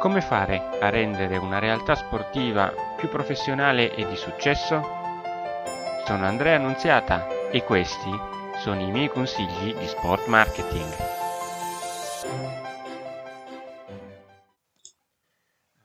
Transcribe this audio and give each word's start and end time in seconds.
Come 0.00 0.22
fare 0.22 0.78
a 0.80 0.88
rendere 0.88 1.36
una 1.36 1.58
realtà 1.58 1.94
sportiva 1.94 2.72
più 2.96 3.10
professionale 3.10 3.94
e 3.94 4.08
di 4.08 4.16
successo? 4.16 4.80
Sono 6.06 6.24
Andrea 6.24 6.56
Annunziata 6.56 7.50
e 7.50 7.62
questi 7.64 8.10
sono 8.62 8.80
i 8.80 8.90
miei 8.90 9.10
consigli 9.10 9.74
di 9.74 9.86
sport 9.86 10.26
marketing. 10.26 10.90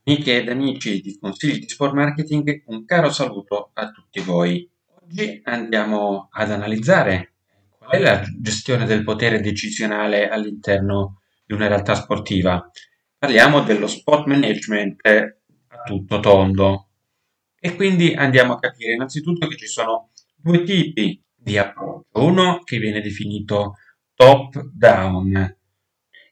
Amiche 0.05 0.37
ed 0.37 0.47
amici 0.47 1.01
di 1.01 1.17
Consigli 1.19 1.59
di 1.59 1.67
Sport 1.67 1.93
Marketing, 1.93 2.63
un 2.67 2.85
caro 2.85 3.09
saluto 3.09 3.71
a 3.73 3.91
tutti 3.91 4.21
voi. 4.21 4.65
Oggi 5.03 5.41
andiamo 5.43 6.29
ad 6.31 6.51
analizzare 6.51 7.33
qual 7.77 7.91
è 7.91 7.99
la 7.99 8.23
gestione 8.39 8.85
del 8.85 9.03
potere 9.03 9.41
decisionale 9.41 10.29
all'interno 10.29 11.19
di 11.45 11.53
una 11.53 11.67
realtà 11.67 11.95
sportiva 11.95 12.71
parliamo 13.25 13.63
dello 13.63 13.87
sport 13.87 14.27
management 14.27 15.03
a 15.03 15.81
tutto 15.83 16.19
tondo. 16.19 16.89
E 17.59 17.75
quindi 17.75 18.13
andiamo 18.13 18.53
a 18.53 18.59
capire 18.59 18.93
innanzitutto 18.93 19.47
che 19.47 19.55
ci 19.55 19.65
sono 19.65 20.11
due 20.35 20.61
tipi 20.61 21.19
di 21.35 21.57
approccio. 21.57 22.05
Uno 22.21 22.61
che 22.63 22.77
viene 22.77 23.01
definito 23.01 23.77
top 24.13 24.61
down 24.71 25.57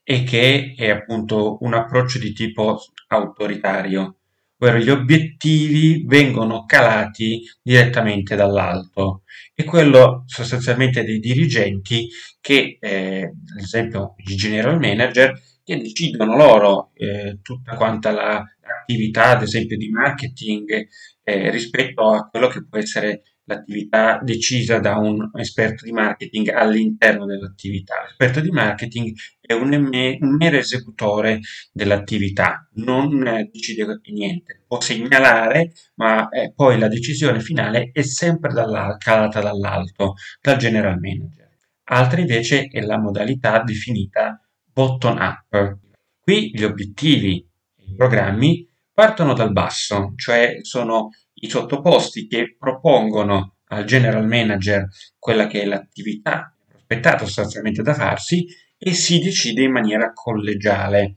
e 0.03 0.23
che 0.23 0.75
è 0.77 0.89
appunto 0.91 1.57
un 1.61 1.73
approccio 1.73 2.19
di 2.19 2.31
tipo 2.31 2.79
autoritario, 3.07 4.17
ovvero 4.59 4.77
gli 4.77 4.91
obiettivi 4.91 6.03
vengono 6.05 6.65
calati 6.65 7.41
direttamente 7.63 8.35
dall'alto 8.35 9.23
e 9.55 9.63
quello 9.63 10.25
sostanzialmente 10.27 11.03
dei 11.03 11.17
dirigenti 11.17 12.07
che, 12.39 12.77
eh, 12.79 13.23
ad 13.23 13.59
esempio, 13.59 14.13
i 14.17 14.35
general 14.35 14.79
manager 14.79 15.33
che 15.63 15.77
decidono 15.77 16.35
loro 16.35 16.91
eh, 16.93 17.39
tutta 17.41 17.75
quanta 17.75 18.11
l'attività, 18.11 19.29
ad 19.29 19.43
esempio, 19.43 19.77
di 19.77 19.89
marketing 19.89 20.87
eh, 21.23 21.49
rispetto 21.49 22.09
a 22.09 22.27
quello 22.27 22.47
che 22.47 22.65
può 22.65 22.77
essere 22.77 23.23
l'attività 23.45 24.19
decisa 24.23 24.79
da 24.79 24.97
un 24.97 25.29
esperto 25.35 25.83
di 25.83 25.91
marketing 25.91 26.49
all'interno 26.49 27.25
dell'attività. 27.25 27.95
L'esperto 28.03 28.39
di 28.39 28.49
marketing 28.49 29.13
è 29.39 29.53
un, 29.53 29.73
un 29.73 30.35
mero 30.35 30.57
esecutore 30.57 31.39
dell'attività, 31.71 32.67
non 32.75 33.25
eh, 33.27 33.49
decide 33.51 33.99
niente, 34.11 34.63
può 34.67 34.79
segnalare, 34.79 35.73
ma 35.95 36.29
eh, 36.29 36.53
poi 36.55 36.79
la 36.79 36.87
decisione 36.87 37.39
finale 37.39 37.89
è 37.91 38.01
sempre 38.01 38.53
calata 38.97 39.41
dall'alto, 39.41 40.13
dal 40.41 40.57
general 40.57 40.99
manager. 40.99 41.51
Altra 41.85 42.21
invece 42.21 42.69
è 42.71 42.79
la 42.79 42.97
modalità 42.97 43.61
definita 43.61 44.42
bottom 44.73 45.17
up. 45.17 45.77
Qui 46.19 46.51
gli 46.53 46.63
obiettivi 46.63 47.37
e 47.77 47.83
i 47.91 47.95
programmi 47.95 48.67
partono 48.91 49.33
dal 49.33 49.51
basso, 49.51 50.13
cioè 50.15 50.59
sono 50.61 51.09
i 51.35 51.49
sottoposti 51.49 52.27
che 52.27 52.55
propongono 52.57 53.57
al 53.67 53.85
general 53.85 54.25
manager 54.27 54.87
quella 55.17 55.47
che 55.47 55.61
è 55.61 55.65
l'attività 55.65 56.53
prospettata 56.93 57.25
sostanzialmente 57.25 57.81
da 57.81 57.93
farsi 57.93 58.45
e 58.77 58.93
si 58.93 59.19
decide 59.19 59.63
in 59.63 59.71
maniera 59.71 60.11
collegiale. 60.13 61.15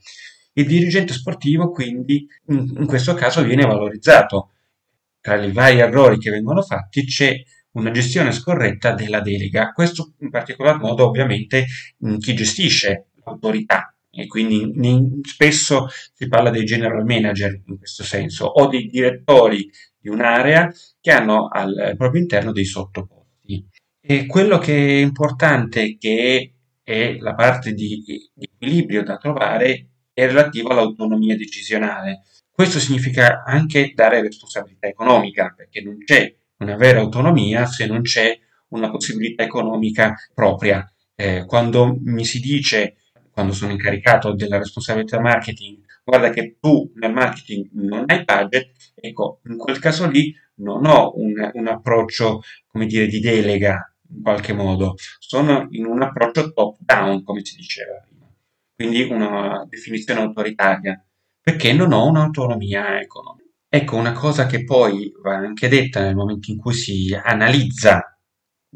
Il 0.55 0.67
dirigente 0.67 1.13
sportivo 1.13 1.71
quindi 1.71 2.27
in 2.49 2.87
questo 2.87 3.15
caso 3.15 3.43
viene 3.43 3.67
valorizzato. 3.67 4.53
Tra 5.21 5.43
i 5.43 5.53
vari 5.53 5.81
errori 5.81 6.19
che 6.19 6.31
vengono 6.31 6.63
fatti 6.63 7.05
c'è 7.05 7.35
una 7.73 7.91
gestione 7.91 8.33
scorretta 8.33 8.93
della 8.93 9.21
delega. 9.21 9.73
Questo 9.73 10.15
in 10.21 10.31
particolar 10.31 10.79
modo 10.79 11.07
ovviamente 11.07 11.67
chi 12.21 12.35
gestisce 12.35 13.09
autorità 13.27 13.95
e 14.11 14.27
quindi 14.27 15.21
spesso 15.23 15.89
si 16.15 16.27
parla 16.27 16.51
dei 16.51 16.65
general 16.65 17.05
manager 17.05 17.61
in 17.67 17.77
questo 17.77 18.03
senso 18.03 18.47
o 18.47 18.67
dei 18.67 18.87
direttori 18.87 19.71
di 19.99 20.09
un'area 20.09 20.73
che 21.01 21.11
hanno 21.11 21.49
al 21.49 21.95
proprio 21.97 22.21
interno 22.23 22.53
dei 22.53 22.65
sottoposti. 22.65 23.69
E 24.01 24.27
quello 24.27 24.59
che 24.59 24.75
è 24.75 25.01
importante, 25.01 25.97
che 25.99 26.53
è 26.83 27.17
la 27.19 27.35
parte 27.35 27.73
di, 27.73 28.03
di 28.33 28.49
equilibrio 28.53 29.03
da 29.03 29.17
trovare, 29.17 29.89
è 30.13 30.27
relativo 30.27 30.69
all'autonomia 30.69 31.37
decisionale. 31.37 32.23
Questo 32.51 32.79
significa 32.79 33.43
anche 33.45 33.93
dare 33.95 34.23
responsabilità 34.23 34.87
economica, 34.87 35.53
perché 35.55 35.83
non 35.83 35.99
c'è 35.99 36.33
una 36.59 36.77
vera 36.77 37.01
autonomia 37.01 37.67
se 37.67 37.87
non 37.87 38.01
c'è 38.03 38.39
una 38.69 38.91
possibilità 38.91 39.43
economica 39.43 40.15
propria. 40.33 40.91
Eh, 41.15 41.45
quando 41.45 41.99
mi 42.01 42.25
si 42.25 42.41
dice 42.41 42.97
quando 43.37 43.53
sono 43.53 43.73
incaricato 43.73 44.35
della 44.35 44.57
responsabilità 44.57 45.21
marketing, 45.21 45.85
guarda 46.03 46.31
che 46.31 46.57
tu 46.59 46.91
nel 46.95 47.13
marketing 47.13 47.69
non 47.73 48.05
hai 48.07 48.25
budget, 48.25 48.95
ecco, 48.95 49.43
in 49.45 49.59
quel 49.59 49.79
caso 49.79 50.09
lì 50.09 50.35
non 50.55 50.87
ho 50.87 51.13
un, 51.17 51.51
un 51.53 51.67
approccio, 51.67 52.41
come 52.67 52.87
dire, 52.87 53.07
di 53.07 53.21
delega 53.21 53.95
in 54.09 54.23
qualche 54.23 54.55
modo, 54.55 54.95
sono 55.19 55.67
in 55.73 55.85
un 55.85 56.01
approccio 56.01 56.55
top 56.55 56.79
down, 56.81 57.23
come 57.25 57.45
si 57.45 57.57
diceva 57.57 58.03
prima, 58.09 58.27
quindi 58.75 59.03
una 59.03 59.67
definizione 59.69 60.21
autoritaria, 60.21 61.05
perché 61.39 61.75
non 61.75 61.93
ho 61.93 62.07
un'autonomia 62.07 63.03
economica. 63.03 63.51
Ecco, 63.69 63.97
una 63.97 64.13
cosa 64.13 64.47
che 64.47 64.65
poi 64.65 65.13
va 65.23 65.35
anche 65.35 65.69
detta 65.69 66.01
nel 66.01 66.15
momento 66.17 66.51
in 66.51 66.57
cui 66.57 66.73
si 66.73 67.15
analizza 67.23 68.16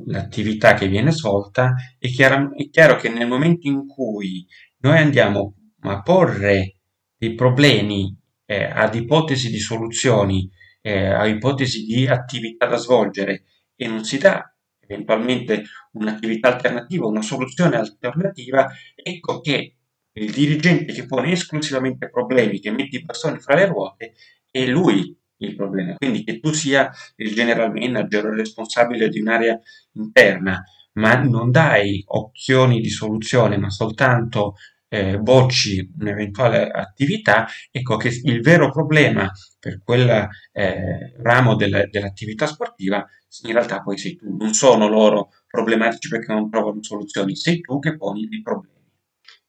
l'attività 0.06 0.74
che 0.74 0.88
viene 0.88 1.10
svolta, 1.12 1.74
è 1.98 2.08
chiaro, 2.08 2.54
è 2.56 2.68
chiaro 2.70 2.96
che 2.96 3.08
nel 3.08 3.28
momento 3.28 3.68
in 3.68 3.86
cui 3.86 4.46
noi 4.78 4.98
andiamo 4.98 5.54
a 5.80 6.02
porre 6.02 6.76
dei 7.16 7.34
problemi 7.34 8.16
eh, 8.46 8.64
ad 8.64 8.94
ipotesi 8.94 9.50
di 9.50 9.58
soluzioni, 9.58 10.50
eh, 10.80 11.06
a 11.06 11.26
ipotesi 11.26 11.84
di 11.84 12.06
attività 12.06 12.66
da 12.66 12.76
svolgere 12.76 13.44
e 13.76 13.86
non 13.86 14.04
si 14.04 14.18
dà 14.18 14.44
eventualmente 14.80 15.64
un'attività 15.92 16.54
alternativa, 16.54 17.06
una 17.06 17.22
soluzione 17.22 17.76
alternativa, 17.76 18.68
ecco 18.94 19.40
che 19.40 19.76
il 20.12 20.32
dirigente 20.32 20.92
che 20.92 21.06
pone 21.06 21.32
esclusivamente 21.32 22.10
problemi, 22.10 22.58
che 22.58 22.72
mette 22.72 22.96
i 22.96 23.04
bastoni 23.04 23.38
fra 23.38 23.54
le 23.54 23.66
ruote, 23.66 24.14
è 24.50 24.66
lui 24.66 25.16
il 25.40 25.56
problema. 25.56 25.94
Quindi 25.96 26.24
che 26.24 26.40
tu 26.40 26.52
sia 26.52 26.90
il 27.16 27.34
general 27.34 27.72
manager 27.72 28.26
o 28.26 28.28
il 28.30 28.36
responsabile 28.36 29.08
di 29.08 29.20
un'area 29.20 29.58
interna, 29.92 30.62
ma 30.94 31.14
non 31.22 31.50
dai 31.50 32.02
opzioni 32.06 32.80
di 32.80 32.90
soluzione, 32.90 33.56
ma 33.56 33.70
soltanto 33.70 34.54
eh, 34.88 35.18
bocci 35.18 35.92
un'eventuale 35.98 36.68
attività, 36.68 37.46
ecco 37.70 37.96
che 37.96 38.10
il 38.24 38.40
vero 38.40 38.70
problema 38.70 39.30
per 39.58 39.80
quel 39.84 40.28
eh, 40.52 41.14
ramo 41.22 41.54
del, 41.54 41.88
dell'attività 41.90 42.46
sportiva 42.46 43.06
in 43.44 43.52
realtà 43.52 43.80
poi 43.80 43.96
sei 43.96 44.16
tu, 44.16 44.36
non 44.36 44.52
sono 44.52 44.88
loro 44.88 45.30
problematici 45.46 46.08
perché 46.08 46.32
non 46.32 46.50
trovano 46.50 46.82
soluzioni, 46.82 47.36
sei 47.36 47.60
tu 47.60 47.78
che 47.78 47.96
poni 47.96 48.26
i 48.28 48.42
problemi. 48.42 48.78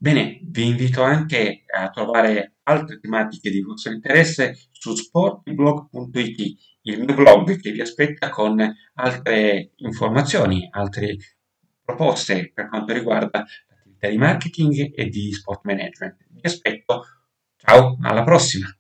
Bene, 0.02 0.40
vi 0.42 0.66
invito 0.66 1.04
anche 1.04 1.64
a 1.68 1.92
trovare 1.92 2.56
altre 2.64 3.00
tematiche 3.00 3.52
di 3.52 3.62
vostro 3.62 3.92
interesse 3.92 4.56
su 4.72 4.96
sportblog.it, 4.96 6.40
il 6.82 7.04
mio 7.04 7.14
blog 7.14 7.60
che 7.60 7.70
vi 7.70 7.82
aspetta 7.82 8.30
con 8.30 8.60
altre 8.96 9.74
informazioni, 9.76 10.68
altre 10.72 11.18
proposte 11.84 12.52
per 12.52 12.70
quanto 12.70 12.94
riguarda 12.94 13.46
l'attività 13.68 14.08
di 14.10 14.18
marketing 14.18 14.92
e 14.92 15.06
di 15.08 15.32
sport 15.34 15.66
management. 15.66 16.26
Vi 16.30 16.42
aspetto, 16.42 17.04
ciao, 17.58 17.96
alla 18.02 18.24
prossima! 18.24 18.76